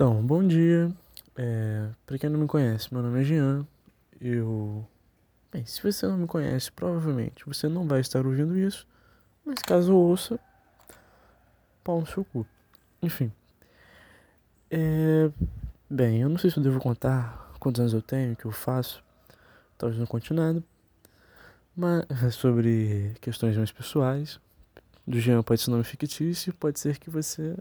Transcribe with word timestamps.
Então, 0.00 0.14
bom 0.22 0.42
dia. 0.42 0.90
É, 1.36 1.90
para 2.06 2.18
quem 2.18 2.30
não 2.30 2.40
me 2.40 2.46
conhece, 2.46 2.88
meu 2.90 3.02
nome 3.02 3.20
é 3.20 3.22
Jean. 3.22 3.66
Eu. 4.18 4.88
Bem, 5.52 5.66
se 5.66 5.82
você 5.82 6.06
não 6.06 6.16
me 6.16 6.26
conhece, 6.26 6.72
provavelmente 6.72 7.44
você 7.44 7.68
não 7.68 7.86
vai 7.86 8.00
estar 8.00 8.24
ouvindo 8.24 8.56
isso. 8.56 8.86
Mas 9.44 9.58
caso 9.58 9.94
ouça, 9.94 10.40
pau 11.84 12.00
no 12.00 12.06
seu 12.06 12.24
cu. 12.24 12.46
Enfim. 13.02 13.30
É, 14.70 15.30
bem, 15.90 16.22
eu 16.22 16.30
não 16.30 16.38
sei 16.38 16.50
se 16.50 16.56
eu 16.56 16.62
devo 16.62 16.80
contar 16.80 17.52
quantos 17.60 17.78
anos 17.78 17.92
eu 17.92 18.00
tenho, 18.00 18.32
o 18.32 18.36
que 18.36 18.46
eu 18.46 18.52
faço. 18.52 19.04
Talvez 19.76 20.00
não 20.00 20.06
conte 20.06 20.32
nada. 20.32 20.64
Mas 21.76 22.06
sobre 22.36 23.12
questões 23.20 23.54
mais 23.54 23.70
pessoais. 23.70 24.40
Do 25.06 25.20
Jean 25.20 25.42
pode 25.42 25.60
ser 25.60 25.70
nome 25.70 25.84
fictício, 25.84 26.54
pode 26.54 26.80
ser 26.80 26.98
que 26.98 27.10
você 27.10 27.54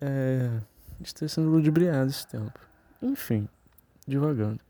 é, 0.00 0.60
esteja 1.02 1.34
sendo 1.34 1.50
ludibriado 1.50 2.10
esse 2.10 2.26
tempo. 2.26 2.58
Enfim, 3.02 3.48
devagando. 4.06 4.60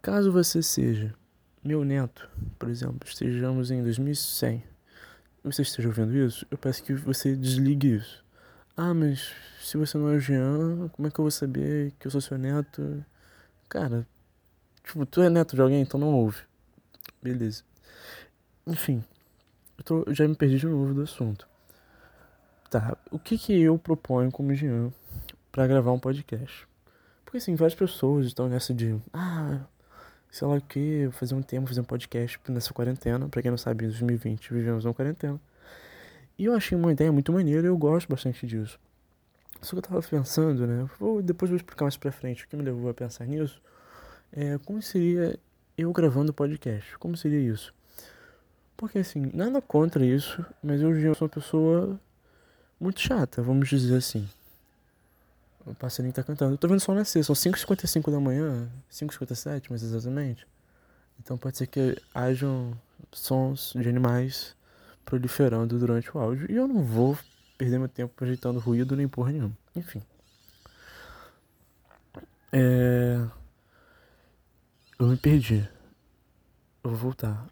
Caso 0.00 0.30
você 0.30 0.62
seja 0.62 1.14
meu 1.64 1.82
neto, 1.82 2.28
por 2.58 2.68
exemplo, 2.68 3.08
estejamos 3.08 3.70
em 3.70 3.82
2100, 3.82 4.56
e 4.56 4.62
você 5.42 5.62
esteja 5.62 5.88
ouvindo 5.88 6.14
isso, 6.14 6.46
eu 6.50 6.58
peço 6.58 6.82
que 6.82 6.92
você 6.92 7.34
desligue 7.34 7.96
isso. 7.96 8.22
Ah, 8.76 8.92
mas 8.92 9.32
se 9.60 9.76
você 9.76 9.96
não 9.96 10.10
é 10.10 10.16
o 10.16 10.20
Jean, 10.20 10.88
como 10.90 11.08
é 11.08 11.10
que 11.10 11.18
eu 11.18 11.24
vou 11.24 11.30
saber 11.30 11.92
que 11.98 12.06
eu 12.06 12.10
sou 12.10 12.20
seu 12.20 12.36
neto? 12.36 13.04
Cara, 13.68 14.06
tipo, 14.82 15.06
tu 15.06 15.22
é 15.22 15.30
neto 15.30 15.54
de 15.56 15.62
alguém, 15.62 15.80
então 15.80 15.98
não 15.98 16.12
ouve. 16.12 16.42
Beleza. 17.22 17.62
Enfim, 18.66 19.02
eu, 19.78 19.84
tô, 19.84 20.02
eu 20.06 20.14
já 20.14 20.28
me 20.28 20.34
perdi 20.34 20.58
de 20.58 20.66
novo 20.66 20.92
do 20.92 21.02
assunto. 21.02 21.48
Tá, 22.70 22.96
o 23.10 23.18
que 23.18 23.38
que 23.38 23.60
eu 23.60 23.78
proponho 23.78 24.30
como 24.30 24.54
Jean 24.54 24.92
para 25.52 25.66
gravar 25.66 25.92
um 25.92 25.98
podcast? 25.98 26.66
Porque 27.24 27.38
assim, 27.38 27.54
várias 27.54 27.74
pessoas 27.74 28.26
estão 28.26 28.48
nessa 28.48 28.74
de, 28.74 28.96
ah, 29.12 29.60
sei 30.30 30.48
lá 30.48 30.56
o 30.56 30.60
que, 30.60 31.08
fazer 31.12 31.34
um 31.34 31.42
tema, 31.42 31.66
fazer 31.66 31.80
um 31.80 31.84
podcast 31.84 32.40
nessa 32.48 32.72
quarentena. 32.72 33.28
Pra 33.28 33.42
quem 33.42 33.50
não 33.50 33.58
sabe, 33.58 33.84
em 33.84 33.88
2020 33.88 34.52
vivemos 34.52 34.84
uma 34.84 34.94
quarentena. 34.94 35.40
E 36.38 36.46
eu 36.46 36.54
achei 36.54 36.76
uma 36.76 36.90
ideia 36.90 37.12
muito 37.12 37.32
maneira 37.32 37.66
e 37.66 37.70
eu 37.70 37.76
gosto 37.76 38.08
bastante 38.08 38.46
disso. 38.46 38.78
Só 39.62 39.70
que 39.70 39.78
eu 39.78 39.82
tava 39.82 40.02
pensando, 40.02 40.66
né? 40.66 40.88
Vou, 40.98 41.22
depois 41.22 41.48
vou 41.50 41.56
explicar 41.56 41.84
mais 41.84 41.96
pra 41.96 42.12
frente 42.12 42.44
o 42.44 42.48
que 42.48 42.56
me 42.56 42.62
levou 42.62 42.90
a 42.90 42.94
pensar 42.94 43.24
nisso. 43.26 43.62
É, 44.32 44.58
como 44.58 44.82
seria 44.82 45.38
eu 45.78 45.92
gravando 45.92 46.32
podcast? 46.32 46.98
Como 46.98 47.16
seria 47.16 47.38
isso? 47.38 47.72
Porque 48.76 48.98
assim, 48.98 49.30
nada 49.32 49.62
contra 49.62 50.04
isso, 50.04 50.44
mas 50.62 50.80
eu 50.80 51.14
sou 51.14 51.26
uma 51.26 51.28
pessoa 51.28 52.00
muito 52.84 53.00
chata, 53.00 53.42
vamos 53.42 53.68
dizer 53.68 53.96
assim. 53.96 54.28
O 55.66 55.74
passarinho 55.74 56.12
tá 56.12 56.22
cantando. 56.22 56.52
Eu 56.54 56.58
tô 56.58 56.68
vendo 56.68 56.76
o 56.76 56.80
sol 56.80 56.94
nascer, 56.94 57.24
são 57.24 57.34
5h55 57.34 58.10
da 58.10 58.20
manhã, 58.20 58.68
5h57 58.92 59.70
mais 59.70 59.82
exatamente. 59.82 60.46
Então 61.18 61.38
pode 61.38 61.56
ser 61.56 61.66
que 61.66 61.96
hajam 62.14 62.76
sons 63.10 63.72
de 63.74 63.88
animais 63.88 64.54
proliferando 65.04 65.78
durante 65.78 66.14
o 66.14 66.20
áudio. 66.20 66.50
E 66.50 66.54
eu 66.54 66.68
não 66.68 66.82
vou 66.82 67.18
perder 67.56 67.78
meu 67.78 67.88
tempo 67.88 68.12
ajeitando 68.22 68.60
ruído 68.60 68.94
nem 68.94 69.08
porra 69.08 69.32
nenhuma. 69.32 69.56
Enfim. 69.74 70.02
É... 72.52 73.26
Eu 74.98 75.06
me 75.06 75.16
perdi. 75.16 75.66
Eu 76.82 76.90
vou 76.90 76.98
voltar. 76.98 77.46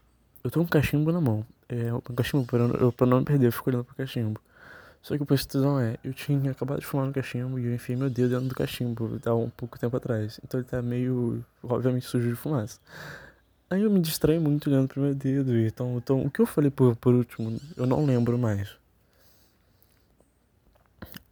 Eu 0.44 0.50
tô 0.50 0.60
com 0.60 0.66
um 0.66 0.68
cachimbo 0.68 1.10
na 1.10 1.20
mão. 1.20 1.46
É, 1.68 1.92
um 1.94 2.00
cachimbo, 2.00 2.44
pra, 2.46 2.58
eu, 2.58 2.92
pra 2.92 3.06
não 3.06 3.20
me 3.20 3.24
perder, 3.24 3.46
eu 3.46 3.52
fico 3.52 3.70
olhando 3.70 3.84
pro 3.84 3.94
cachimbo. 3.94 4.38
Só 5.02 5.16
que 5.16 5.22
o 5.22 5.26
precisão 5.26 5.80
é, 5.80 5.98
eu 6.04 6.14
tinha 6.14 6.52
acabado 6.52 6.78
de 6.78 6.86
fumar 6.86 7.06
no 7.06 7.12
cachimbo 7.12 7.58
e 7.58 7.66
eu 7.66 7.74
enfiei 7.74 7.98
meu 7.98 8.08
dedo 8.08 8.30
dentro 8.30 8.48
do 8.48 8.54
cachimbo 8.54 9.20
há 9.26 9.34
um 9.34 9.50
pouco 9.50 9.78
tempo 9.78 9.96
atrás. 9.96 10.40
Então 10.44 10.60
ele 10.60 10.68
tá 10.68 10.80
meio, 10.80 11.44
obviamente, 11.60 12.06
sujo 12.06 12.28
de 12.28 12.36
fumaça. 12.36 12.78
Aí 13.68 13.82
eu 13.82 13.90
me 13.90 14.00
distraí 14.00 14.38
muito 14.38 14.70
olhando 14.70 14.86
pro 14.86 15.02
meu 15.02 15.14
dedo. 15.14 15.58
Então, 15.58 15.96
então 15.96 16.22
o 16.24 16.30
que 16.30 16.40
eu 16.40 16.46
falei 16.46 16.70
por, 16.70 16.94
por 16.94 17.14
último, 17.14 17.60
eu 17.76 17.84
não 17.84 18.04
lembro 18.06 18.38
mais. 18.38 18.76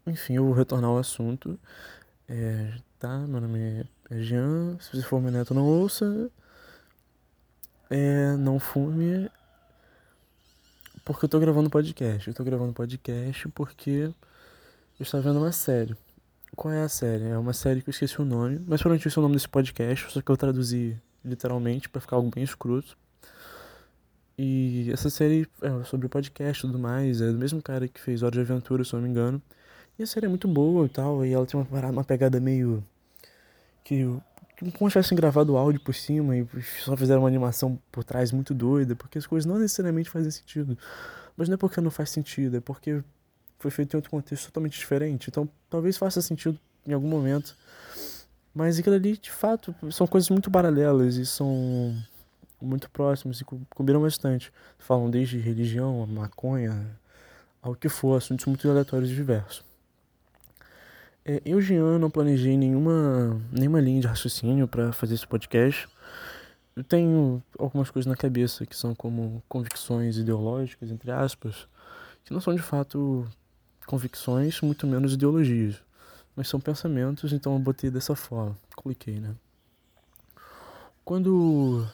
Enfim, 0.04 0.34
eu 0.34 0.44
vou 0.46 0.52
retornar 0.52 0.90
ao 0.90 0.98
assunto. 0.98 1.58
É, 2.28 2.72
tá, 2.98 3.18
meu 3.20 3.40
nome 3.40 3.86
é 4.10 4.18
Jean. 4.20 4.76
Se 4.80 4.96
você 4.96 5.02
for 5.02 5.20
meu 5.20 5.30
neto, 5.30 5.54
não 5.54 5.64
ouça. 5.64 6.28
É, 7.88 8.36
não 8.36 8.58
fume 8.58 9.30
porque 11.04 11.24
eu 11.24 11.28
tô 11.28 11.40
gravando 11.40 11.70
podcast. 11.70 12.28
Eu 12.28 12.34
tô 12.34 12.44
gravando 12.44 12.72
podcast 12.72 13.48
porque 13.48 13.90
eu 14.98 15.02
estava 15.02 15.22
vendo 15.22 15.38
uma 15.38 15.52
série. 15.52 15.96
Qual 16.56 16.72
é 16.72 16.82
a 16.82 16.88
série? 16.88 17.24
É 17.24 17.38
uma 17.38 17.52
série 17.52 17.80
que 17.82 17.88
eu 17.88 17.92
esqueci 17.92 18.20
o 18.20 18.24
nome, 18.24 18.56
mas 18.66 18.80
provavelmente 18.80 19.08
esse 19.08 19.18
é 19.18 19.20
o 19.20 19.22
nome 19.22 19.34
desse 19.34 19.48
podcast, 19.48 20.12
só 20.12 20.20
que 20.20 20.30
eu 20.30 20.36
traduzi 20.36 21.00
literalmente 21.24 21.88
para 21.88 22.00
ficar 22.00 22.16
algo 22.16 22.30
bem 22.34 22.44
escroto. 22.44 22.96
E 24.36 24.90
essa 24.92 25.10
série 25.10 25.46
é 25.62 25.84
sobre 25.84 26.08
podcast 26.08 26.64
e 26.64 26.68
tudo 26.68 26.78
mais, 26.78 27.20
é 27.20 27.30
do 27.30 27.38
mesmo 27.38 27.62
cara 27.62 27.86
que 27.86 28.00
fez 28.00 28.22
Hora 28.22 28.32
de 28.32 28.40
Aventura, 28.40 28.84
se 28.84 28.94
não 28.94 29.02
me 29.02 29.08
engano. 29.08 29.40
E 29.98 30.02
a 30.02 30.06
série 30.06 30.26
é 30.26 30.28
muito 30.28 30.48
boa 30.48 30.86
e 30.86 30.88
tal, 30.88 31.24
e 31.24 31.32
ela 31.32 31.44
tem 31.46 31.60
uma, 31.60 31.90
uma 31.90 32.04
pegada 32.04 32.40
meio. 32.40 32.82
que 33.84 34.04
como 34.60 34.90
se 34.90 34.94
tivessem 34.94 35.16
gravado 35.16 35.56
áudio 35.56 35.80
por 35.80 35.94
cima 35.94 36.36
e 36.36 36.46
só 36.84 36.96
fizeram 36.96 37.22
uma 37.22 37.28
animação 37.28 37.78
por 37.90 38.04
trás 38.04 38.30
muito 38.30 38.52
doida, 38.52 38.94
porque 38.94 39.18
as 39.18 39.26
coisas 39.26 39.46
não 39.46 39.58
necessariamente 39.58 40.10
fazem 40.10 40.30
sentido. 40.30 40.76
Mas 41.36 41.48
não 41.48 41.54
é 41.54 41.56
porque 41.56 41.80
não 41.80 41.90
faz 41.90 42.10
sentido, 42.10 42.58
é 42.58 42.60
porque 42.60 43.02
foi 43.58 43.70
feito 43.70 43.94
em 43.94 43.96
outro 43.96 44.10
contexto 44.10 44.46
totalmente 44.46 44.78
diferente. 44.78 45.30
Então 45.30 45.48
talvez 45.70 45.96
faça 45.96 46.20
sentido 46.20 46.58
em 46.86 46.92
algum 46.92 47.08
momento. 47.08 47.56
Mas 48.54 48.78
aquilo 48.78 48.96
ali, 48.96 49.16
de 49.16 49.30
fato, 49.30 49.74
são 49.90 50.06
coisas 50.06 50.28
muito 50.28 50.50
paralelas 50.50 51.16
e 51.16 51.24
são 51.24 51.94
muito 52.60 52.90
próximas 52.90 53.40
e 53.40 53.44
combinam 53.44 54.02
bastante. 54.02 54.52
Falam 54.78 55.08
desde 55.08 55.38
religião, 55.38 56.06
maconha, 56.06 56.98
ao 57.62 57.74
que 57.74 57.88
for, 57.88 58.16
assuntos 58.16 58.44
muito 58.46 58.68
aleatórios 58.68 59.10
e 59.10 59.14
diversos. 59.14 59.69
É, 61.30 61.40
eu, 61.44 61.60
Jean, 61.60 61.96
não 61.96 62.10
planejei 62.10 62.56
nenhuma, 62.56 63.40
nenhuma 63.52 63.80
linha 63.80 64.00
de 64.00 64.08
raciocínio 64.08 64.66
para 64.66 64.92
fazer 64.92 65.14
esse 65.14 65.24
podcast. 65.24 65.88
Eu 66.74 66.82
tenho 66.82 67.40
algumas 67.56 67.88
coisas 67.88 68.10
na 68.10 68.16
cabeça 68.16 68.66
que 68.66 68.76
são 68.76 68.96
como 68.96 69.40
convicções 69.48 70.16
ideológicas, 70.16 70.90
entre 70.90 71.12
aspas, 71.12 71.68
que 72.24 72.32
não 72.32 72.40
são 72.40 72.52
de 72.52 72.60
fato 72.60 73.24
convicções, 73.86 74.60
muito 74.60 74.88
menos 74.88 75.14
ideologias, 75.14 75.80
mas 76.34 76.48
são 76.48 76.58
pensamentos, 76.58 77.32
então 77.32 77.52
eu 77.52 77.60
botei 77.60 77.90
dessa 77.90 78.16
forma, 78.16 78.58
cliquei, 78.76 79.20
né? 79.20 79.32
Quando 81.04 81.86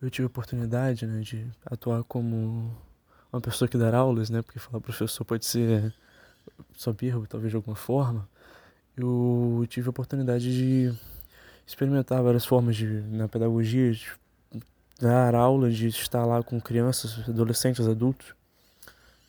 eu 0.00 0.08
tive 0.08 0.24
a 0.24 0.28
oportunidade, 0.28 1.06
né, 1.06 1.20
de 1.20 1.46
atuar 1.66 2.02
como 2.04 2.74
uma 3.30 3.42
pessoa 3.42 3.68
que 3.68 3.76
dá 3.76 3.94
aulas, 3.94 4.30
né, 4.30 4.40
porque 4.40 4.58
falar 4.58 4.80
professor 4.80 5.22
pode 5.22 5.44
ser 5.44 5.92
soberbo, 6.72 7.26
talvez 7.26 7.50
de 7.50 7.56
alguma 7.56 7.76
forma, 7.76 8.28
eu 8.96 9.64
tive 9.68 9.88
a 9.88 9.90
oportunidade 9.90 10.52
de 10.52 10.94
experimentar 11.66 12.22
várias 12.22 12.44
formas 12.44 12.76
de, 12.76 12.86
na 12.86 13.28
pedagogia, 13.28 13.92
de 13.92 14.10
dar 15.00 15.34
aula, 15.34 15.70
de 15.70 15.88
estar 15.88 16.24
lá 16.24 16.42
com 16.42 16.60
crianças, 16.60 17.28
adolescentes, 17.28 17.86
adultos, 17.86 18.34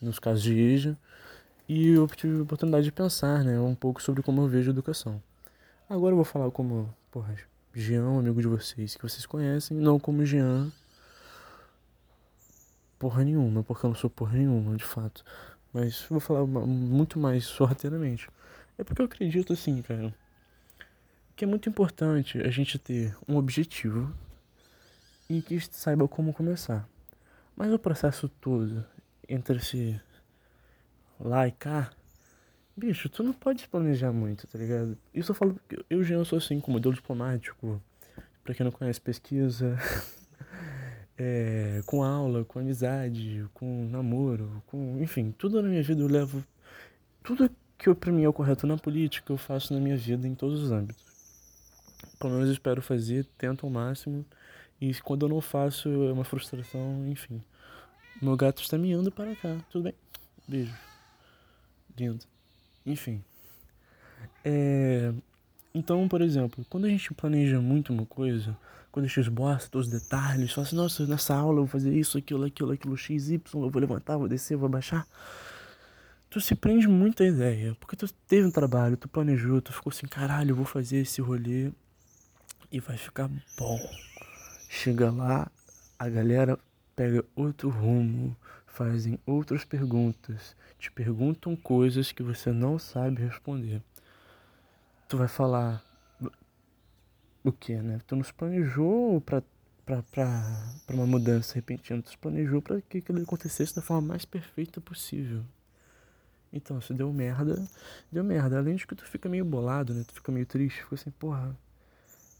nos 0.01 0.19
casos 0.19 0.41
de 0.41 0.53
IJA, 0.53 0.97
e 1.69 1.89
eu 1.89 2.07
tive 2.07 2.39
a 2.39 2.43
oportunidade 2.43 2.85
de 2.85 2.91
pensar 2.91 3.43
né, 3.43 3.59
um 3.59 3.75
pouco 3.75 4.01
sobre 4.01 4.21
como 4.21 4.41
eu 4.41 4.47
vejo 4.47 4.69
a 4.69 4.73
educação. 4.73 5.21
Agora 5.89 6.11
eu 6.11 6.17
vou 6.17 6.25
falar 6.25 6.49
como, 6.51 6.93
porra, 7.11 7.35
Jean, 7.73 8.19
amigo 8.19 8.41
de 8.41 8.47
vocês, 8.47 8.95
que 8.95 9.03
vocês 9.03 9.25
conhecem, 9.25 9.77
não 9.77 9.99
como 9.99 10.25
Jean, 10.25 10.71
porra 12.99 13.23
nenhuma, 13.23 13.63
porque 13.63 13.85
eu 13.85 13.89
não 13.89 13.95
sou 13.95 14.09
porra 14.09 14.37
nenhuma, 14.37 14.75
de 14.75 14.83
fato. 14.83 15.23
Mas 15.73 16.05
vou 16.09 16.19
falar 16.19 16.45
muito 16.45 17.17
mais 17.19 17.45
sorrateiramente. 17.45 18.27
É 18.77 18.83
porque 18.83 19.01
eu 19.01 19.05
acredito 19.05 19.53
assim, 19.53 19.81
cara, 19.81 20.13
que 21.35 21.45
é 21.45 21.47
muito 21.47 21.69
importante 21.69 22.39
a 22.39 22.49
gente 22.49 22.77
ter 22.77 23.15
um 23.27 23.37
objetivo 23.37 24.13
e 25.29 25.41
que 25.41 25.59
saiba 25.59 26.07
como 26.07 26.33
começar. 26.33 26.87
Mas 27.55 27.71
o 27.71 27.79
processo 27.79 28.27
todo 28.27 28.85
entre 29.27 29.57
esse 29.57 29.99
lá 31.19 31.47
e 31.47 31.51
cá, 31.51 31.91
bicho, 32.75 33.07
tu 33.07 33.23
não 33.23 33.33
pode 33.33 33.67
planejar 33.67 34.11
muito, 34.11 34.47
tá 34.47 34.57
ligado? 34.57 34.97
Isso 35.13 35.31
eu 35.31 35.35
falo, 35.35 35.59
eu 35.89 36.03
já 36.03 36.23
sou 36.25 36.37
assim, 36.37 36.59
como 36.59 36.77
modelo 36.77 36.95
diplomático, 36.95 37.81
pra 38.43 38.53
quem 38.53 38.63
não 38.63 38.71
conhece 38.71 38.99
pesquisa. 38.99 39.77
é, 41.17 41.81
com 41.85 42.03
aula, 42.03 42.43
com 42.45 42.59
amizade, 42.59 43.45
com 43.53 43.87
namoro, 43.89 44.63
com 44.67 44.99
enfim, 45.01 45.31
tudo 45.37 45.61
na 45.61 45.69
minha 45.69 45.83
vida 45.83 46.01
eu 46.01 46.07
levo 46.07 46.43
tudo 47.23 47.49
que 47.77 47.93
pra 47.95 48.11
mim 48.11 48.23
é 48.23 48.29
o 48.29 48.33
correto 48.33 48.65
na 48.67 48.77
política 48.77 49.31
eu 49.31 49.37
faço 49.37 49.73
na 49.73 49.79
minha 49.79 49.97
vida 49.97 50.27
em 50.27 50.35
todos 50.35 50.61
os 50.61 50.71
âmbitos. 50.71 51.03
Pelo 52.19 52.33
menos 52.33 52.47
eu 52.47 52.53
espero 52.53 52.81
fazer, 52.81 53.25
tento 53.37 53.65
ao 53.65 53.71
máximo 53.71 54.25
e 54.79 54.93
quando 54.95 55.25
eu 55.25 55.29
não 55.29 55.41
faço 55.41 55.89
é 55.89 56.11
uma 56.11 56.23
frustração, 56.23 57.07
enfim. 57.07 57.41
Meu 58.21 58.35
gato 58.35 58.61
está 58.61 58.77
miando 58.77 59.11
para 59.11 59.35
cá, 59.35 59.57
tudo 59.69 59.83
bem? 59.83 59.93
Beijo. 60.47 60.75
Lindo. 61.97 62.25
Enfim. 62.85 63.23
É... 64.43 65.13
Então, 65.73 66.07
por 66.07 66.21
exemplo, 66.21 66.65
quando 66.69 66.85
a 66.85 66.89
gente 66.89 67.13
planeja 67.13 67.61
muito 67.61 67.93
uma 67.93 68.05
coisa, 68.05 68.57
quando 68.91 69.05
a 69.05 69.07
gente 69.07 69.21
esboça 69.21 69.69
todos 69.69 69.87
os 69.87 69.93
detalhes, 69.93 70.51
fala 70.51 70.67
assim, 70.67 70.75
nossa, 70.75 71.07
nessa 71.07 71.33
aula 71.33 71.59
eu 71.59 71.65
vou 71.65 71.67
fazer 71.67 71.93
isso, 71.93 72.17
aquilo, 72.17 72.43
aquilo, 72.43 72.71
aquilo, 72.71 72.97
x, 72.97 73.29
y, 73.29 73.41
eu 73.53 73.69
vou 73.69 73.79
levantar, 73.79 74.17
vou 74.17 74.27
descer, 74.27 74.57
vou 74.57 74.67
baixar. 74.67 75.07
Tu 76.29 76.41
se 76.41 76.55
prende 76.55 76.87
muito 76.87 77.23
à 77.23 77.25
ideia, 77.25 77.75
porque 77.79 77.95
tu 77.95 78.11
teve 78.27 78.47
um 78.47 78.51
trabalho, 78.51 78.97
tu 78.97 79.07
planejou, 79.07 79.61
tu 79.61 79.71
ficou 79.71 79.91
assim, 79.91 80.07
caralho, 80.07 80.51
eu 80.51 80.55
vou 80.55 80.65
fazer 80.65 80.97
esse 80.97 81.21
rolê 81.21 81.71
e 82.71 82.79
vai 82.79 82.97
ficar 82.97 83.29
bom. 83.57 83.79
Chega 84.69 85.09
lá, 85.09 85.49
a 85.97 86.09
galera 86.09 86.57
pega 86.95 87.23
outro 87.35 87.69
rumo, 87.69 88.35
fazem 88.65 89.19
outras 89.25 89.65
perguntas, 89.65 90.55
te 90.79 90.91
perguntam 90.91 91.55
coisas 91.55 92.11
que 92.11 92.23
você 92.23 92.51
não 92.51 92.79
sabe 92.79 93.21
responder. 93.21 93.81
Tu 95.11 95.17
vai 95.17 95.27
falar 95.27 95.83
o 97.43 97.51
que, 97.51 97.75
né? 97.75 97.99
Tu 98.07 98.15
nos 98.15 98.31
planejou 98.31 99.19
para 99.19 99.43
para 99.85 100.95
uma 100.95 101.05
mudança 101.05 101.55
repentina, 101.55 102.01
tu 102.01 102.17
planejou 102.17 102.61
para 102.61 102.79
que 102.79 102.99
aquilo 102.99 103.21
acontecesse 103.21 103.75
da 103.75 103.81
forma 103.81 104.07
mais 104.07 104.23
perfeita 104.23 104.79
possível. 104.79 105.43
Então, 106.53 106.79
se 106.79 106.93
deu 106.93 107.11
merda, 107.11 107.61
deu 108.09 108.23
merda. 108.23 108.57
Além 108.57 108.77
de 108.77 108.87
que 108.87 108.95
tu 108.95 109.03
fica 109.03 109.27
meio 109.27 109.43
bolado, 109.43 109.93
né? 109.93 110.05
Tu 110.07 110.13
fica 110.13 110.31
meio 110.31 110.45
triste, 110.45 110.81
fica 110.81 110.95
assim, 110.95 111.11
porra, 111.11 111.57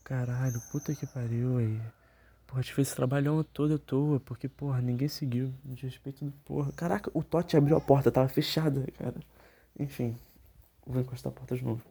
caralho, 0.06 0.62
puta 0.72 0.96
que 0.96 1.06
pariu 1.06 1.58
aí. 1.58 1.78
Porra, 2.48 2.64
te 2.64 2.74
fez 2.74 2.88
esse 2.88 2.96
trabalhão 2.96 3.44
todo 3.44 3.76
à 3.76 3.78
toa, 3.78 4.18
porque, 4.22 4.48
porra, 4.48 4.80
ninguém 4.80 5.10
seguiu. 5.10 5.54
De 5.66 5.86
respeito 5.86 6.24
do 6.24 6.32
porra. 6.46 6.72
Caraca, 6.72 7.12
o 7.14 7.22
Totti 7.22 7.58
abriu 7.58 7.76
a 7.76 7.82
porta, 7.82 8.10
tava 8.10 8.30
fechada, 8.30 8.88
cara. 8.98 9.20
Enfim, 9.78 10.18
vou 10.88 11.02
encostar 11.02 11.34
a 11.34 11.36
porta 11.36 11.54
de 11.58 11.66
novo. 11.66 11.91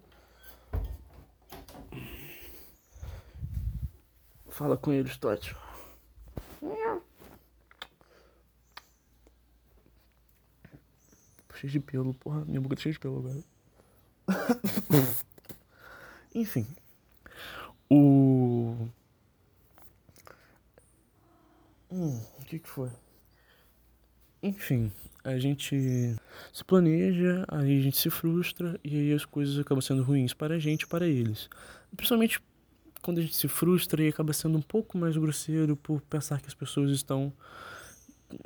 Fala 4.61 4.77
com 4.77 4.93
eles, 4.93 5.17
Totti. 5.17 5.57
Cheio 11.55 11.73
de 11.73 11.81
pelo, 11.81 12.13
porra. 12.13 12.45
Minha 12.45 12.61
boca 12.61 12.77
tá 12.77 12.83
cheia 12.83 12.93
de 12.93 12.99
pelo 12.99 13.21
agora. 13.21 13.43
Enfim. 16.35 16.67
O. 17.89 18.77
Hum, 21.91 22.21
o 22.39 22.45
que 22.45 22.59
que 22.59 22.69
foi? 22.69 22.91
Enfim, 24.43 24.93
a 25.25 25.39
gente 25.39 26.15
se 26.53 26.65
planeja, 26.65 27.47
aí 27.49 27.79
a 27.79 27.83
gente 27.83 27.97
se 27.97 28.11
frustra 28.11 28.79
e 28.85 28.95
aí 28.95 29.15
as 29.15 29.25
coisas 29.25 29.59
acabam 29.59 29.81
sendo 29.81 30.03
ruins 30.03 30.35
para 30.35 30.57
a 30.57 30.59
gente 30.59 30.83
e 30.83 30.87
para 30.87 31.07
eles. 31.07 31.49
Principalmente 31.97 32.43
quando 33.03 33.19
a 33.19 33.23
gente 33.23 33.35
se 33.35 33.49
frustra 33.49 34.03
e 34.03 34.09
acaba 34.09 34.33
sendo 34.33 34.59
um 34.59 34.63
pouco 34.63 34.99
mais 34.99 35.17
grosseiro 35.17 35.77
por 35.77 36.01
pensar 36.03 36.41
que 36.41 36.47
as 36.47 36.55
pessoas 36.55 36.91
estão 36.91 37.33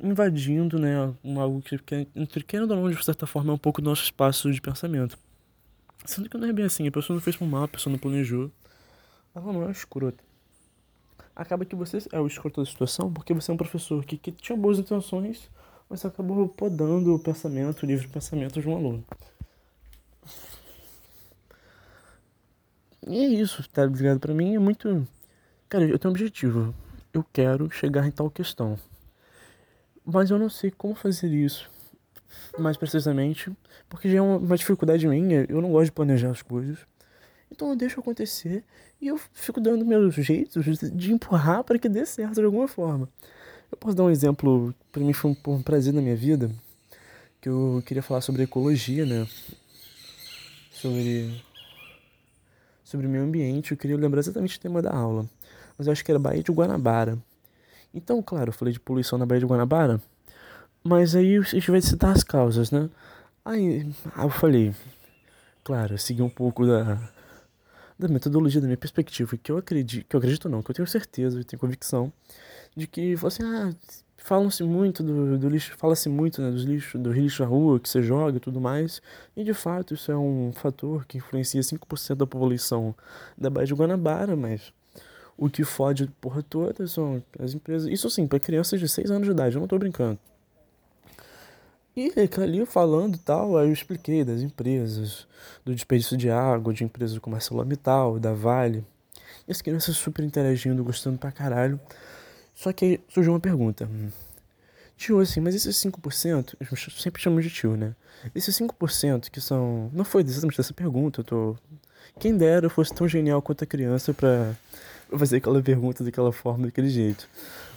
invadindo, 0.01 0.79
né, 0.79 1.13
algo 1.37 1.61
que, 1.61 1.77
que 1.77 2.07
querendo 2.43 2.71
ou 2.71 2.77
não, 2.77 2.89
de 2.89 3.03
certa 3.03 3.27
forma, 3.27 3.51
é 3.51 3.55
um 3.55 3.59
pouco 3.59 3.81
nosso 3.81 4.03
espaço 4.03 4.51
de 4.51 4.61
pensamento. 4.61 5.17
Sendo 6.05 6.29
que 6.29 6.37
não 6.37 6.47
é 6.47 6.53
bem 6.53 6.65
assim, 6.65 6.87
a 6.87 6.91
pessoa 6.91 7.15
não 7.15 7.21
fez 7.21 7.35
por 7.35 7.47
mal, 7.47 7.63
a 7.63 7.67
pessoa 7.67 7.91
não 7.91 7.99
planejou. 7.99 8.51
Ela 9.33 9.51
não 9.51 9.67
é 9.67 9.71
escrota. 9.71 10.23
Acaba 11.35 11.65
que 11.65 11.75
você 11.75 11.97
é 12.11 12.19
o 12.19 12.27
escroto 12.27 12.61
da 12.61 12.65
situação 12.65 13.11
porque 13.11 13.33
você 13.33 13.51
é 13.51 13.53
um 13.53 13.57
professor 13.57 14.03
que, 14.05 14.17
que 14.17 14.31
tinha 14.31 14.57
boas 14.57 14.79
intenções, 14.79 15.49
mas 15.89 16.05
acabou 16.05 16.47
podando 16.47 17.13
o 17.13 17.19
pensamento, 17.19 17.83
o 17.83 17.85
livre 17.85 18.07
pensamento 18.07 18.61
de 18.61 18.69
um 18.69 18.75
aluno. 18.75 19.03
E 23.07 23.17
é 23.17 23.27
isso, 23.27 23.67
tá 23.69 23.85
ligado? 23.85 24.19
Pra 24.19 24.33
mim 24.33 24.55
é 24.55 24.59
muito. 24.59 25.07
Cara, 25.69 25.85
eu 25.85 25.99
tenho 25.99 26.11
um 26.11 26.15
objetivo. 26.15 26.73
Eu 27.13 27.23
quero 27.31 27.69
chegar 27.69 28.07
em 28.07 28.11
tal 28.11 28.29
questão. 28.29 28.77
Mas 30.03 30.29
eu 30.29 30.37
não 30.37 30.49
sei 30.49 30.71
como 30.71 30.95
fazer 30.95 31.29
isso 31.29 31.69
mais 32.57 32.77
precisamente, 32.77 33.51
porque 33.89 34.09
já 34.09 34.17
é 34.17 34.21
uma, 34.21 34.57
dificuldade 34.57 35.07
minha. 35.07 35.45
Eu 35.49 35.61
não 35.61 35.71
gosto 35.71 35.85
de 35.85 35.91
planejar 35.91 36.31
as 36.31 36.41
coisas. 36.41 36.79
Então 37.51 37.69
eu 37.69 37.75
deixo 37.75 37.99
acontecer 37.99 38.63
e 38.99 39.07
eu 39.07 39.19
fico 39.33 39.61
dando 39.61 39.85
meus 39.85 40.15
jeitos 40.15 40.65
de 40.93 41.13
empurrar 41.13 41.63
para 41.63 41.77
que 41.77 41.87
dê 41.87 42.05
certo 42.05 42.35
de 42.35 42.45
alguma 42.45 42.67
forma. 42.67 43.07
Eu 43.71 43.77
posso 43.77 43.95
dar 43.95 44.03
um 44.03 44.09
exemplo, 44.09 44.73
para 44.91 45.03
mim 45.03 45.13
foi 45.13 45.31
um, 45.31 45.51
um 45.53 45.61
prazer 45.61 45.93
na 45.93 46.01
minha 46.01 46.15
vida, 46.15 46.49
que 47.41 47.49
eu 47.49 47.83
queria 47.85 48.03
falar 48.03 48.21
sobre 48.21 48.43
ecologia, 48.43 49.05
né? 49.05 49.27
Sobre 50.71 51.43
sobre 52.85 53.07
o 53.07 53.09
meio 53.09 53.23
ambiente, 53.23 53.71
eu 53.71 53.77
queria 53.77 53.97
lembrar 53.97 54.19
exatamente 54.19 54.57
o 54.57 54.61
tema 54.61 54.81
da 54.81 54.93
aula. 54.93 55.25
Mas 55.77 55.87
eu 55.87 55.91
acho 55.91 56.05
que 56.05 56.11
era 56.11 56.19
Baía 56.19 56.43
de 56.43 56.51
Guanabara. 56.51 57.17
Então, 57.93 58.21
claro, 58.21 58.49
eu 58.49 58.53
falei 58.53 58.71
de 58.71 58.79
poluição 58.79 59.17
na 59.17 59.25
Baía 59.25 59.39
de 59.39 59.45
Guanabara, 59.45 59.99
mas 60.83 61.15
aí 61.15 61.37
a 61.37 61.41
gente 61.41 61.71
vai 61.71 61.81
citar 61.81 62.11
as 62.15 62.23
causas, 62.23 62.69
né? 62.69 62.89
Aí, 63.43 63.91
aí 64.15 64.25
eu 64.25 64.29
falei, 64.29 64.73
claro, 65.63 65.95
eu 65.95 65.97
segui 65.97 66.21
um 66.21 66.29
pouco 66.29 66.65
da, 66.65 66.99
da 67.97 68.07
metodologia, 68.07 68.61
da 68.61 68.67
minha 68.67 68.77
perspectiva, 68.77 69.35
que 69.35 69.51
eu 69.51 69.57
acredito, 69.57 70.07
que 70.07 70.15
eu 70.15 70.19
acredito 70.19 70.47
não, 70.47 70.61
que 70.61 70.69
eu 70.69 70.75
tenho 70.75 70.87
certeza, 70.87 71.39
eu 71.39 71.43
tenho 71.43 71.59
convicção 71.59 72.13
de 72.75 72.85
que, 72.85 73.15
assim, 73.25 73.43
ah, 73.43 73.73
falam-se 74.25 74.63
muito 74.63 75.03
do, 75.03 75.37
do 75.37 75.47
lixo, 75.47 75.77
fala-se 75.77 76.09
muito 76.09 76.41
né, 76.41 76.49
dos 76.49 76.63
lixo, 76.63 76.97
do 76.97 77.11
lixo 77.11 77.43
na 77.43 77.47
rua 77.47 77.79
que 77.79 77.87
você 77.87 78.01
joga 78.01 78.37
e 78.37 78.39
tudo 78.39 78.59
mais, 78.59 78.99
e 79.37 79.43
de 79.43 79.53
fato 79.53 79.93
isso 79.93 80.11
é 80.11 80.17
um 80.17 80.51
fator 80.51 81.05
que 81.05 81.19
influencia 81.19 81.61
5% 81.61 82.15
da 82.15 82.25
população 82.25 82.95
da 83.37 83.51
Baía 83.51 83.67
de 83.67 83.75
Guanabara, 83.75 84.35
mas 84.35 84.73
o 85.37 85.47
que 85.47 85.63
fode 85.63 86.07
porra 86.19 86.41
toda 86.41 86.87
são 86.87 87.21
as 87.37 87.53
empresas. 87.53 87.87
Isso 87.87 88.09
sim, 88.09 88.25
para 88.25 88.39
crianças 88.39 88.79
de 88.79 88.89
6 88.89 89.11
anos 89.11 89.27
de 89.27 89.31
idade, 89.31 89.55
eu 89.55 89.61
não 89.61 89.67
tô 89.67 89.77
brincando. 89.77 90.17
E 91.95 92.11
ali 92.41 92.65
falando 92.65 93.19
tal, 93.19 93.55
aí 93.55 93.67
eu 93.67 93.73
expliquei 93.73 94.23
das 94.23 94.41
empresas, 94.41 95.27
do 95.63 95.75
desperdício 95.75 96.17
de 96.17 96.31
água, 96.31 96.73
de 96.73 96.83
empresas 96.83 97.19
como 97.19 97.35
a 97.35 97.37
ArcelorMittal, 97.37 98.19
da 98.19 98.33
Vale. 98.33 98.83
E 99.47 99.51
as 99.51 99.61
crianças 99.61 99.95
super 99.95 100.25
interagindo, 100.25 100.83
gostando 100.83 101.19
pra 101.19 101.31
caralho. 101.31 101.79
Só 102.55 102.71
que 102.71 102.85
aí 102.85 103.01
surgiu 103.09 103.33
uma 103.33 103.39
pergunta. 103.39 103.87
Tio, 104.97 105.19
assim, 105.19 105.41
mas 105.41 105.53
esses 105.53 105.75
5%, 105.75 106.55
eu 106.59 106.77
sempre 106.77 107.21
chamo 107.21 107.41
de 107.41 107.49
tio, 107.49 107.75
né? 107.75 107.93
Esses 108.33 108.57
5% 108.57 109.29
que 109.29 109.41
são. 109.41 109.89
Não 109.93 110.05
foi 110.05 110.23
exatamente 110.23 110.59
essa 110.59 110.73
pergunta, 110.73 111.19
eu 111.19 111.23
tô. 111.25 111.55
Quem 112.17 112.37
dera 112.37 112.65
eu 112.65 112.69
fosse 112.69 112.93
tão 112.93 113.07
genial 113.07 113.41
quanto 113.41 113.65
a 113.65 113.67
criança 113.67 114.13
pra 114.13 114.53
fazer 115.17 115.37
aquela 115.37 115.61
pergunta 115.61 116.03
daquela 116.03 116.31
forma, 116.31 116.67
daquele 116.67 116.89
jeito. 116.89 117.27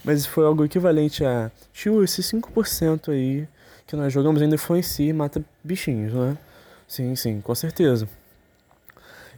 Mas 0.04 0.24
foi 0.24 0.44
algo 0.46 0.64
equivalente 0.64 1.24
a. 1.24 1.50
Tio, 1.72 2.04
esses 2.04 2.24
5% 2.30 3.12
aí 3.12 3.48
que 3.84 3.96
nós 3.96 4.12
jogamos 4.12 4.40
ainda 4.40 4.54
influencia 4.54 5.08
e 5.08 5.12
mata 5.12 5.42
bichinhos, 5.64 6.12
né? 6.12 6.38
Sim, 6.86 7.16
sim, 7.16 7.40
com 7.40 7.54
certeza. 7.54 8.08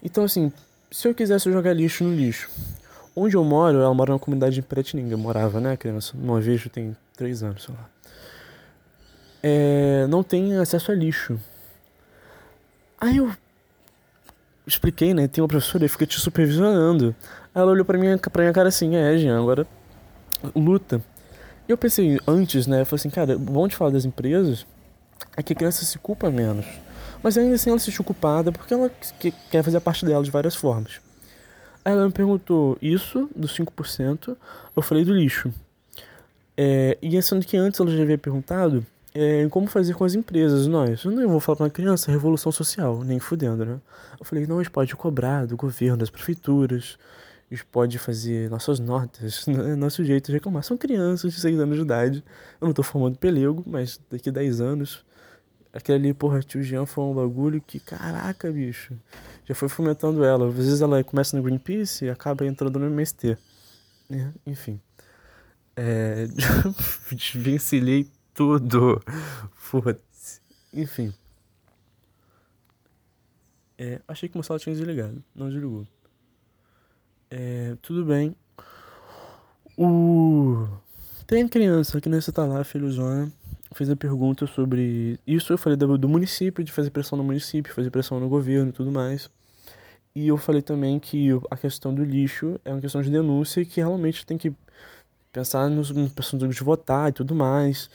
Então, 0.03 0.25
assim, 0.25 0.53
se 0.91 1.09
eu 1.09 1.15
quisesse 1.15 1.51
jogar 1.51 1.73
lixo 1.73 2.05
no 2.05 2.15
lixo, 2.15 2.51
Onde 3.23 3.37
eu 3.37 3.45
moro, 3.45 3.77
ela 3.77 3.93
mora 3.93 4.13
numa 4.13 4.19
comunidade 4.19 4.55
de 4.55 4.63
Piratininga. 4.63 5.13
Eu 5.13 5.19
morava, 5.19 5.61
né, 5.61 5.77
criança? 5.77 6.15
Não 6.17 6.41
vejo 6.41 6.71
tem 6.71 6.97
três 7.15 7.43
anos, 7.43 7.65
sei 7.65 7.75
lá. 7.75 7.91
É, 9.43 10.07
não 10.09 10.23
tem 10.23 10.57
acesso 10.57 10.91
a 10.91 10.95
lixo. 10.95 11.39
Aí 12.99 13.19
eu 13.19 13.31
expliquei, 14.67 15.13
né? 15.13 15.29
Tem 15.29 15.43
uma 15.43 15.49
professora 15.49 15.85
e 15.85 15.89
fica 15.89 16.07
te 16.07 16.19
supervisionando. 16.19 17.15
Aí 17.55 17.61
ela 17.61 17.71
olhou 17.71 17.85
pra 17.85 17.99
minha, 17.99 18.17
pra 18.17 18.43
minha 18.43 18.55
cara 18.55 18.71
assim, 18.71 18.97
é, 18.97 19.19
Jean, 19.19 19.39
agora 19.39 19.67
luta. 20.57 21.03
Eu 21.69 21.77
pensei 21.77 22.19
antes, 22.27 22.67
né? 22.67 22.81
Eu 22.81 22.87
falei 22.87 23.01
assim, 23.01 23.11
cara, 23.11 23.37
bom 23.37 23.69
de 23.69 23.77
falar 23.77 23.91
das 23.91 24.07
empresas 24.07 24.67
é 25.37 25.43
que 25.43 25.53
a 25.53 25.57
criança 25.57 25.85
se 25.85 25.99
culpa 25.99 26.31
menos. 26.31 26.65
Mas 27.23 27.37
ainda 27.37 27.55
assim 27.55 27.69
ela 27.69 27.79
se 27.79 27.85
sente 27.85 28.03
culpada 28.03 28.51
porque 28.51 28.73
ela 28.73 28.91
quer 29.51 29.63
fazer 29.63 29.77
a 29.77 29.81
parte 29.83 30.07
dela 30.07 30.25
de 30.25 30.31
várias 30.31 30.55
formas. 30.57 31.10
Ela 31.85 32.07
me 32.07 32.13
perguntou 32.13 32.77
isso, 32.81 33.29
dos 33.35 33.57
5%, 33.57 34.37
eu 34.77 34.83
falei 34.83 35.05
do 35.05 35.15
lixo. 35.15 35.53
É, 36.57 36.99
e 37.01 37.21
sendo 37.23 37.47
que 37.47 37.57
antes 37.57 37.81
ela 37.81 37.91
já 37.91 38.03
havia 38.03 38.19
perguntado 38.19 38.85
é, 39.15 39.49
como 39.49 39.67
fazer 39.67 39.95
com 39.95 40.05
as 40.05 40.15
empresas. 40.15 40.67
Nós, 40.67 41.05
eu 41.05 41.11
não 41.11 41.29
vou 41.29 41.41
falar 41.41 41.57
para 41.57 41.65
uma 41.65 41.71
criança 41.71 42.11
revolução 42.11 42.53
social, 42.53 43.03
nem 43.05 43.19
fudendo, 43.19 43.65
né? 43.65 43.81
Eu 44.19 44.25
falei, 44.25 44.47
não, 44.47 44.59
a 44.59 44.63
gente 44.63 44.73
pode 44.73 44.95
cobrar 44.95 45.47
do 45.47 45.57
governo, 45.57 45.97
das 45.97 46.11
prefeituras, 46.11 46.99
a 47.51 47.55
gente 47.55 47.65
pode 47.67 47.99
fazer 47.99 48.49
nossas 48.51 48.79
notas, 48.79 49.47
né? 49.49 49.75
nosso 49.75 50.05
jeito 50.05 50.27
de 50.27 50.33
reclamar. 50.33 50.63
São 50.63 50.77
crianças 50.77 51.33
de 51.33 51.41
6 51.41 51.59
anos 51.59 51.77
de 51.77 51.83
idade, 51.83 52.25
eu 52.61 52.67
não 52.67 52.75
tô 52.75 52.83
formando 52.83 53.19
pelego, 53.19 53.65
mas 53.67 54.01
daqui 54.11 54.29
a 54.29 54.33
10 54.33 54.61
anos, 54.61 55.05
aquele 55.73 55.99
ali, 55.99 56.15
porra, 56.15 56.41
tio 56.41 56.63
Jean 56.63 56.87
foi 56.87 57.05
um 57.05 57.15
bagulho 57.15 57.61
que, 57.61 57.79
caraca, 57.81 58.51
bicho 58.51 58.97
já 59.51 59.55
foi 59.55 59.69
fomentando 59.69 60.23
ela. 60.25 60.49
Às 60.49 60.55
vezes 60.55 60.81
ela 60.81 61.03
começa 61.03 61.37
no 61.37 61.43
Greenpeace 61.43 62.05
e 62.05 62.11
acaba 62.11 62.47
entrando 62.47 62.79
no 62.79 62.87
MST. 62.87 63.37
É, 64.09 64.29
enfim. 64.47 64.81
É, 65.75 66.29
desvencilhei 67.11 68.09
tudo. 68.33 69.03
Foda-se. 69.55 70.41
Enfim. 70.73 71.13
É, 73.77 74.01
achei 74.07 74.29
que 74.29 74.39
o 74.39 74.43
celular 74.43 74.61
tinha 74.61 74.77
desligado, 74.77 75.21
não 75.35 75.49
desligou. 75.49 75.85
É, 77.29 77.77
tudo 77.83 78.05
bem. 78.05 78.37
O... 79.77 80.69
Tem 81.27 81.49
criança 81.49 82.01
que 82.01 82.09
nesse 82.09 82.31
tá 82.31 82.45
lá, 82.45 82.63
filhozona, 82.63 83.33
fez 83.73 83.91
a 83.91 83.97
pergunta 83.97 84.47
sobre. 84.47 85.19
Isso 85.27 85.53
eu 85.53 85.59
falei 85.59 85.77
do, 85.77 85.97
do 85.99 86.09
município, 86.09 86.65
de 86.65 86.73
fazer 86.73 86.91
pressão 86.91 87.17
no 87.17 87.25
município, 87.25 87.73
fazer 87.75 87.91
pressão 87.91 88.21
no 88.21 88.29
governo 88.29 88.71
e 88.71 88.73
tudo 88.73 88.91
mais. 88.91 89.31
E 90.15 90.29
eu 90.29 90.37
falei 90.37 90.63
também 90.63 90.99
que 90.99 91.29
a 91.51 91.57
questão 91.57 91.95
do 91.95 92.05
lixo 92.05 92.61
é 92.65 92.73
uma 92.73 92.81
questão 92.81 93.01
de 93.01 93.11
denúncia 93.11 93.65
que 93.65 93.81
realmente 93.81 94.27
tem 94.27 94.37
que 94.37 94.53
pensar 95.33 95.71
nos, 95.71 95.91
nas 95.93 96.13
pessoas 96.13 96.55
de 96.55 96.65
votar 96.65 97.11
e 97.11 97.13
tudo 97.13 97.35
mais. 97.35 97.89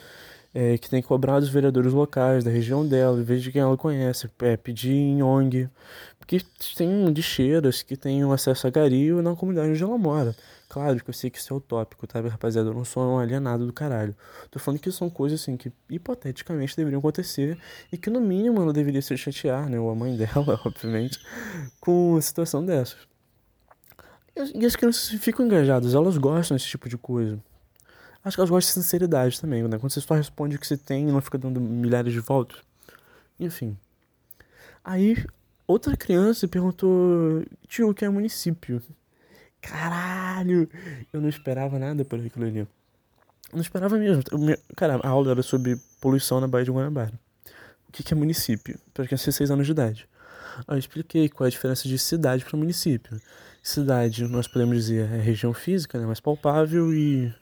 É, 0.57 0.77
que 0.77 0.89
tem 0.89 1.01
que 1.01 1.07
cobrar 1.09 1.41
dos 1.41 1.50
vereadores 1.50 1.91
locais, 1.91 2.41
da 2.41 2.50
região 2.50 2.88
dela, 2.88 3.19
em 3.19 3.24
vez 3.24 3.43
de 3.43 3.51
quem 3.51 3.62
ela 3.62 3.75
conhece, 3.75 4.29
é, 4.39 4.55
pedir 4.55 4.93
em 4.93 5.21
ONG. 5.21 5.69
Porque 6.17 6.41
tem 6.77 7.07
lixeiras 7.09 7.83
que 7.83 7.97
têm 7.97 8.24
acesso 8.31 8.65
a 8.65 8.69
gario 8.69 9.21
na 9.21 9.35
comunidade 9.35 9.71
onde 9.71 9.83
ela 9.83 9.97
mora. 9.97 10.33
Claro 10.69 11.03
que 11.03 11.09
eu 11.09 11.13
sei 11.13 11.29
que 11.29 11.38
isso 11.38 11.53
é 11.53 11.57
utópico, 11.57 12.07
tá, 12.07 12.19
rapaziada? 12.19 12.69
Eu 12.69 12.74
não 12.74 12.85
sou 12.85 13.03
um 13.03 13.19
alienado 13.19 13.65
do 13.65 13.74
caralho. 13.74 14.15
Tô 14.50 14.57
falando 14.57 14.79
que 14.79 14.91
são 14.91 15.09
coisas 15.09 15.41
assim 15.41 15.55
que 15.55 15.71
hipoteticamente 15.89 16.75
deveriam 16.75 17.00
acontecer 17.00 17.57
e 17.91 17.97
que 17.97 18.09
no 18.09 18.19
mínimo 18.19 18.62
ela 18.62 18.74
deveria 18.74 19.01
se 19.01 19.15
chatear, 19.17 19.69
né? 19.69 19.79
Ou 19.79 19.89
a 19.89 19.95
mãe 19.95 20.15
dela, 20.17 20.59
obviamente, 20.65 21.19
com 21.79 22.13
uma 22.13 22.21
situação 22.21 22.65
dessas. 22.65 22.97
E 24.53 24.65
as 24.65 24.75
crianças 24.75 25.07
ficam 25.19 25.45
engajadas, 25.45 25.93
elas 25.93 26.17
gostam 26.17 26.57
desse 26.57 26.67
tipo 26.67 26.89
de 26.89 26.97
coisa. 26.97 27.39
Acho 28.25 28.36
que 28.36 28.41
elas 28.41 28.50
gostam 28.50 28.82
de 28.82 28.86
sinceridade 28.86 29.39
também, 29.39 29.62
né? 29.62 29.77
Quando 29.77 29.91
você 29.91 30.01
só 30.01 30.15
responde 30.15 30.55
o 30.55 30.60
que 30.60 30.65
você 30.65 30.75
tem 30.75 31.08
e 31.08 31.12
não 31.12 31.22
fica 31.22 31.38
dando 31.38 31.62
milhares 31.62 32.12
de 32.12 32.20
voltas. 32.20 32.58
Enfim. 33.39 33.77
Aí, 34.84 35.24
outra 35.67 35.96
criança 35.96 36.48
perguntou: 36.48 37.44
tio, 37.67 37.89
o 37.89 37.94
que 37.94 38.03
é 38.03 38.10
município? 38.10 38.82
Caralho! 39.62 40.67
Eu 41.13 41.22
não 41.22 41.29
esperava 41.29 41.77
nada 41.77 42.03
por 42.03 42.20
aquilo 42.20 42.46
ali. 42.46 42.60
Eu 42.60 42.67
não 43.53 43.62
esperava 43.62 43.96
mesmo. 43.98 44.24
Cara, 44.75 45.00
a 45.03 45.08
aula 45.08 45.32
era 45.32 45.44
sobre 45.44 45.79
poluição 46.01 46.41
na 46.41 46.48
Baía 46.48 46.65
de 46.65 46.72
Guanabara. 46.72 47.13
O 47.88 47.91
que 47.91 48.12
é 48.12 48.17
município? 48.17 48.79
Para 48.91 49.08
quem 49.08 49.17
tem 49.17 49.32
6 49.32 49.51
anos 49.51 49.67
de 49.67 49.72
idade. 49.72 50.10
Aí 50.67 50.75
eu 50.75 50.79
expliquei 50.79 51.29
qual 51.29 51.46
é 51.46 51.48
a 51.48 51.51
diferença 51.51 51.88
de 51.88 52.00
cidade 52.00 52.44
para 52.44 52.58
município. 52.58 53.22
Cidade, 53.62 54.27
nós 54.27 54.48
podemos 54.48 54.75
dizer, 54.75 55.12
é 55.12 55.17
região 55.17 55.53
física, 55.53 56.00
né, 56.00 56.05
mais 56.05 56.20
palpável, 56.20 56.94
e, 56.94 57.34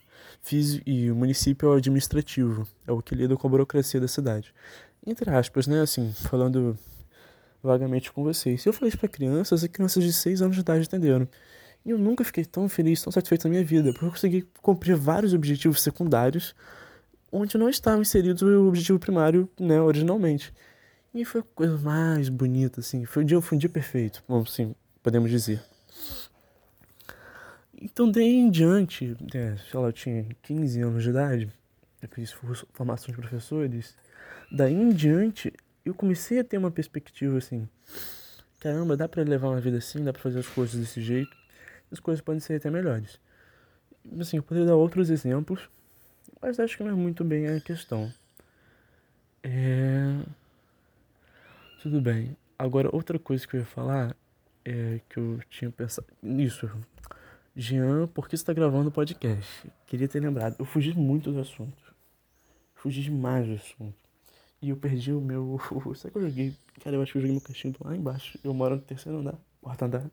e 0.86 1.10
o 1.10 1.16
município 1.16 1.68
é 1.68 1.70
o 1.72 1.78
administrativo, 1.78 2.68
é 2.86 2.92
o 2.92 3.02
que 3.02 3.16
lida 3.16 3.36
com 3.38 3.48
a 3.48 3.50
burocracia 3.50 4.00
da 4.00 4.08
cidade. 4.08 4.54
Entre 5.06 5.30
aspas, 5.30 5.68
né, 5.68 5.82
assim, 5.82 6.12
falando 6.14 6.78
vagamente 7.62 8.12
com 8.12 8.24
vocês. 8.24 8.62
Se 8.62 8.68
eu 8.68 8.74
falei 8.74 8.90
isso 8.90 8.98
para 8.98 9.08
crianças, 9.08 9.64
as 9.64 9.70
crianças 9.70 10.04
de 10.04 10.12
6 10.12 10.42
anos 10.42 10.56
de 10.56 10.62
idade 10.62 10.86
entenderam. 10.86 11.28
E 11.86 11.90
eu 11.90 11.98
nunca 11.98 12.24
fiquei 12.24 12.46
tão 12.46 12.68
feliz, 12.68 13.02
tão 13.02 13.12
satisfeito 13.12 13.46
na 13.46 13.52
minha 13.52 13.64
vida, 13.64 13.92
porque 13.92 14.06
eu 14.06 14.12
consegui 14.12 14.48
cumprir 14.62 14.96
vários 14.96 15.34
objetivos 15.34 15.82
secundários 15.82 16.56
onde 17.32 17.58
não 17.58 17.68
estava 17.68 18.02
inserido 18.02 18.46
o 18.46 18.68
objetivo 18.68 19.00
primário, 19.00 19.50
né, 19.60 19.82
originalmente. 19.82 20.54
E 21.14 21.26
foi 21.26 21.42
a 21.42 21.44
coisa 21.56 21.78
mais 21.78 22.30
bonita, 22.30 22.80
assim. 22.80 23.06
Foi 23.06 23.24
um 23.24 23.26
dia, 23.26 23.42
foi 23.42 23.56
um 23.56 23.60
dia 23.60 23.70
perfeito, 23.70 24.24
bom, 24.28 24.46
sim, 24.46 24.76
podemos 25.02 25.30
dizer. 25.30 25.62
Então, 27.84 28.10
daí 28.10 28.34
em 28.34 28.50
diante, 28.50 29.16
é, 29.34 29.58
sei 29.58 29.80
lá, 29.80 29.88
eu 29.88 29.94
tinha 29.94 30.25
15 30.42 30.82
anos 30.82 31.04
de 31.04 31.10
idade, 31.10 31.50
eu 32.02 32.10
fiz 32.10 32.32
formação 32.72 33.13
de 33.13 33.22
professores. 33.22 33.96
Daí 34.52 34.74
em 34.74 34.90
diante, 34.90 35.54
eu 35.86 35.94
comecei 35.94 36.40
a 36.40 36.44
ter 36.44 36.58
uma 36.58 36.72
perspectiva 36.72 37.38
assim: 37.38 37.68
caramba, 38.60 38.96
dá 38.96 39.08
para 39.08 39.24
levar 39.24 39.50
uma 39.50 39.60
vida 39.60 39.78
assim, 39.78 40.04
dá 40.04 40.13
para 40.13 40.22
fazer 40.22 40.40
as 40.40 40.48
coisas 40.48 40.80
desse 40.80 41.02
jeito 41.02 41.44
as 41.94 42.00
coisas 42.00 42.22
podem 42.22 42.40
ser 42.40 42.56
até 42.56 42.70
melhores. 42.70 43.20
Assim, 44.20 44.38
eu 44.38 44.44
poderia 44.44 44.68
dar 44.68 44.75
outros 44.75 45.10
exemplos, 45.10 45.70
mas 46.42 46.60
acho 46.60 46.75
que 46.75 46.84
não 46.84 46.92
é 46.92 46.96
muito 46.96 47.24
bem 47.24 47.48
a 47.48 47.62
questão. 47.62 48.12
É... 49.44 50.20
Tudo 51.82 52.02
bem. 52.02 52.36
Agora, 52.58 52.90
outra 52.94 53.20
coisa 53.20 53.48
que 53.48 53.56
eu 53.56 53.60
ia 53.60 53.66
falar 53.66 54.16
é 54.66 55.00
que 55.08 55.18
eu 55.20 55.40
tinha 55.50 55.70
pensado. 55.70 56.08
Isso. 56.24 56.70
Jean, 57.55 58.07
por 58.07 58.27
que 58.27 58.36
você 58.36 58.43
tá 58.43 58.53
gravando 58.53 58.91
podcast? 58.91 59.72
Queria 59.86 60.07
ter 60.07 60.19
lembrado. 60.19 60.55
Eu 60.57 60.65
fugi 60.65 60.98
muito 60.98 61.31
do 61.31 61.39
assunto. 61.39 61.93
Fugi 62.74 63.03
demais 63.03 63.48
do 63.48 63.53
assunto. 63.53 63.95
E 64.62 64.69
eu 64.69 64.77
perdi 64.77 65.13
o 65.13 65.22
meu. 65.22 65.60
Sabe 65.95 66.12
que 66.13 66.17
eu 66.17 66.29
joguei? 66.29 66.55
Cara, 66.83 66.95
eu 66.95 67.01
acho 67.01 67.12
que 67.12 67.17
eu 67.17 67.22
joguei 67.22 67.36
meu 67.36 67.45
cachimbo 67.45 67.77
lá 67.81 67.95
embaixo. 67.95 68.39
Eu 68.43 68.53
moro 68.53 68.75
no 68.75 68.81
terceiro 68.81 69.19
andar, 69.19 69.36
quarto 69.62 69.83
andar. 69.83 70.10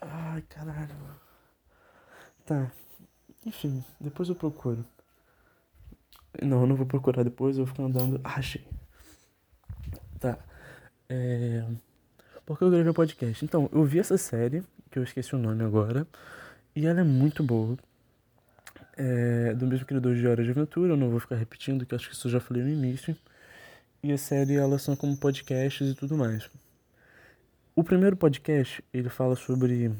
Ai, 0.00 0.42
caralho. 0.42 0.94
Tá. 2.46 2.70
Enfim, 3.44 3.82
depois 4.00 4.28
eu 4.28 4.34
procuro. 4.34 4.84
Não, 6.40 6.60
eu 6.60 6.66
não 6.66 6.76
vou 6.76 6.86
procurar 6.86 7.24
depois, 7.24 7.58
eu 7.58 7.64
vou 7.64 7.74
ficar 7.74 7.84
andando. 7.84 8.20
Ah, 8.22 8.38
achei. 8.38 8.64
Tá. 10.20 10.38
É. 11.08 11.66
Porque 12.46 12.62
eu 12.62 12.70
gravei 12.70 12.90
o 12.90 12.94
podcast. 12.94 13.44
Então, 13.44 13.68
eu 13.72 13.84
vi 13.84 13.98
essa 13.98 14.16
série, 14.16 14.62
que 14.90 14.98
eu 14.98 15.02
esqueci 15.02 15.34
o 15.34 15.38
nome 15.38 15.64
agora, 15.64 16.06
e 16.74 16.86
ela 16.86 17.00
é 17.00 17.04
muito 17.04 17.42
boa. 17.42 17.78
É 18.96 19.54
do 19.54 19.66
mesmo 19.66 19.86
criador 19.86 20.14
de 20.14 20.26
Hora 20.26 20.44
de 20.44 20.50
Aventura, 20.50 20.92
eu 20.92 20.96
não 20.96 21.10
vou 21.10 21.20
ficar 21.20 21.36
repetindo, 21.36 21.86
que 21.86 21.94
acho 21.94 22.08
que 22.08 22.14
isso 22.14 22.26
eu 22.28 22.32
já 22.32 22.40
falei 22.40 22.62
no 22.62 22.68
início. 22.68 23.16
E 24.02 24.12
a 24.12 24.18
série, 24.18 24.56
elas 24.56 24.82
são 24.82 24.96
como 24.96 25.16
podcasts 25.16 25.90
e 25.90 25.94
tudo 25.94 26.16
mais. 26.16 26.50
O 27.76 27.84
primeiro 27.84 28.16
podcast, 28.16 28.82
ele 28.92 29.08
fala 29.08 29.36
sobre 29.36 29.92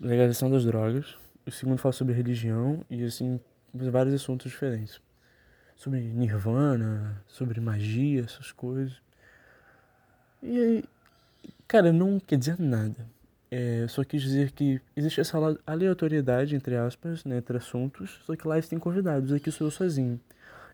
legalização 0.00 0.50
das 0.50 0.64
drogas. 0.64 1.16
O 1.46 1.50
segundo 1.50 1.78
fala 1.78 1.92
sobre 1.92 2.14
religião 2.14 2.84
e, 2.90 3.04
assim, 3.04 3.40
vários 3.72 4.14
assuntos 4.14 4.50
diferentes. 4.50 5.00
Sobre 5.76 6.00
nirvana, 6.00 7.22
sobre 7.26 7.60
magia, 7.60 8.22
essas 8.22 8.52
coisas. 8.52 9.00
E 10.42 10.58
aí, 10.58 10.84
cara, 11.68 11.92
não 11.92 12.18
quer 12.18 12.38
dizer 12.38 12.58
nada. 12.58 13.06
É, 13.50 13.86
só 13.88 14.02
quis 14.02 14.22
dizer 14.22 14.50
que 14.52 14.80
existe 14.96 15.20
essa 15.20 15.38
aleatoriedade, 15.66 16.56
entre 16.56 16.76
aspas, 16.76 17.24
né, 17.24 17.38
entre 17.38 17.56
assuntos, 17.56 18.20
só 18.24 18.34
que 18.34 18.46
lá 18.46 18.56
eles 18.56 18.68
têm 18.68 18.78
convidados, 18.78 19.32
aqui 19.32 19.50
sou 19.52 19.68
eu 19.68 19.70
sozinho. 19.70 20.20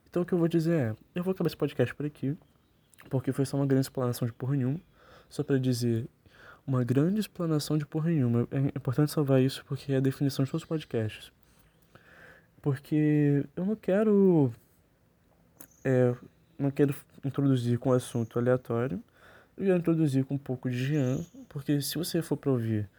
Então 0.09 0.23
o 0.23 0.27
que 0.27 0.33
eu 0.33 0.39
vou 0.39 0.49
dizer 0.49 0.73
é, 0.73 0.97
eu 1.15 1.23
vou 1.23 1.33
acabar 1.33 1.49
esse 1.49 1.57
podcast 1.57 1.95
por 1.95 2.07
aqui, 2.07 2.37
porque 3.11 3.33
foi 3.33 3.45
só 3.45 3.57
uma 3.57 3.67
grande 3.67 3.87
explanação 3.87 4.27
de 4.27 4.33
porra 4.33 4.57
nenhuma 4.57 4.81
só 5.33 5.43
para 5.43 5.59
dizer 5.59 6.07
uma 6.67 6.85
grande 6.85 7.19
explanação 7.19 7.79
de 7.79 7.87
porra 7.87 8.11
nenhuma. 8.11 8.47
É 8.51 8.59
importante 8.77 9.11
salvar 9.11 9.41
isso 9.41 9.65
porque 9.67 9.93
é 9.93 9.97
a 9.97 10.01
definição 10.01 10.45
de 10.45 10.51
todos 10.51 10.63
os 10.63 10.69
podcasts. 10.69 11.33
Porque 12.61 13.45
eu 13.57 13.65
não 13.65 13.75
quero. 13.75 14.53
É, 15.83 16.15
não 16.59 16.71
quero 16.71 16.95
introduzir 17.25 17.79
com 17.79 17.91
um 17.91 17.93
assunto 17.95 18.39
aleatório. 18.39 19.03
Eu 19.63 19.67
quero 19.67 19.79
introduzir 19.79 20.25
com 20.25 20.35
um 20.35 20.39
pouco 20.39 20.69
de 20.69 20.77
Jean, 20.77 21.25
porque 21.49 21.81
se 21.81 21.97
você 21.97 22.21
for 22.21 22.37
para 22.37 22.51
ouvir, 22.51 22.91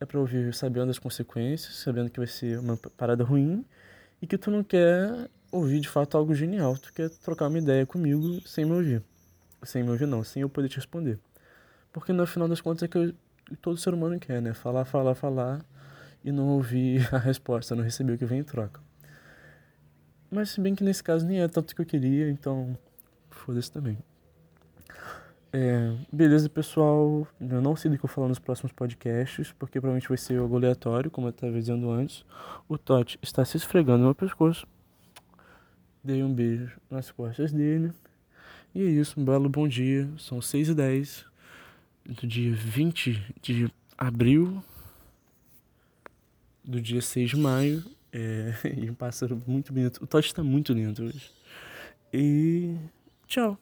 é 0.00 0.04
para 0.04 0.18
ouvir 0.18 0.52
sabendo 0.52 0.90
as 0.90 0.98
consequências, 0.98 1.76
sabendo 1.76 2.10
que 2.10 2.18
vai 2.18 2.26
ser 2.26 2.58
uma 2.58 2.76
parada 2.76 3.22
ruim 3.22 3.64
e 4.20 4.26
que 4.26 4.36
tu 4.36 4.50
não 4.50 4.64
quer 4.64 5.30
ouvir 5.52 5.78
de 5.78 5.88
fato 5.88 6.16
algo 6.16 6.34
genial. 6.34 6.76
Tu 6.76 6.92
quer 6.92 7.10
trocar 7.10 7.46
uma 7.46 7.58
ideia 7.58 7.86
comigo 7.86 8.40
sem 8.44 8.64
me 8.64 8.72
ouvir. 8.72 9.04
Sem 9.62 9.84
me 9.84 9.90
ouvir, 9.90 10.06
não, 10.06 10.24
sem 10.24 10.42
eu 10.42 10.48
poder 10.48 10.68
te 10.68 10.74
responder. 10.78 11.16
Porque 11.92 12.12
no 12.12 12.26
final 12.26 12.48
das 12.48 12.60
contas 12.60 12.82
é 12.82 12.88
que 12.88 13.14
todo 13.62 13.76
ser 13.76 13.94
humano 13.94 14.18
quer, 14.18 14.42
né? 14.42 14.52
Falar, 14.52 14.84
falar, 14.84 15.14
falar 15.14 15.64
e 16.24 16.32
não 16.32 16.48
ouvir 16.48 17.08
a 17.14 17.18
resposta, 17.18 17.76
não 17.76 17.84
receber 17.84 18.14
o 18.14 18.18
que 18.18 18.26
vem 18.26 18.40
em 18.40 18.44
troca. 18.44 18.80
Mas 20.28 20.50
se 20.50 20.60
bem 20.60 20.74
que 20.74 20.82
nesse 20.82 21.04
caso 21.04 21.24
nem 21.24 21.40
é 21.40 21.46
tanto 21.46 21.72
que 21.72 21.80
eu 21.80 21.86
queria, 21.86 22.28
então 22.28 22.76
foda-se 23.30 23.70
também. 23.70 23.96
É, 25.52 25.92
beleza, 26.12 26.48
pessoal. 26.48 27.26
Eu 27.40 27.60
não 27.60 27.74
sei 27.74 27.90
do 27.90 27.98
que 27.98 28.04
eu 28.04 28.08
vou 28.08 28.14
falar 28.14 28.28
nos 28.28 28.38
próximos 28.38 28.72
podcasts, 28.72 29.52
porque 29.52 29.80
provavelmente 29.80 30.08
vai 30.08 30.16
ser 30.16 30.38
algo 30.38 30.56
aleatório, 30.56 31.10
como 31.10 31.26
eu 31.26 31.30
estava 31.30 31.52
dizendo 31.52 31.90
antes. 31.90 32.24
O 32.68 32.78
Totti 32.78 33.18
está 33.20 33.44
se 33.44 33.56
esfregando 33.56 33.98
no 33.98 34.04
meu 34.04 34.14
pescoço. 34.14 34.66
Dei 36.04 36.22
um 36.22 36.32
beijo 36.32 36.80
nas 36.88 37.10
costas 37.10 37.52
dele. 37.52 37.92
E 38.74 38.80
é 38.80 38.84
isso, 38.84 39.20
um 39.20 39.24
belo 39.24 39.48
bom 39.48 39.66
dia. 39.66 40.08
São 40.18 40.40
6 40.40 40.68
e 40.68 40.74
10 40.74 41.26
do 42.06 42.26
dia 42.26 42.54
20 42.54 43.34
de 43.42 43.68
abril 43.98 44.62
do 46.64 46.80
dia 46.80 47.02
6 47.02 47.30
de 47.30 47.36
maio. 47.36 47.84
É, 48.12 48.54
e 48.78 48.88
um 48.88 48.94
pássaro 48.94 49.42
muito 49.46 49.72
bonito. 49.72 50.02
O 50.02 50.06
Todd 50.06 50.24
está 50.24 50.44
muito 50.44 50.72
lindo 50.72 51.04
hoje. 51.04 51.30
E 52.12 52.76
tchau. 53.26 53.58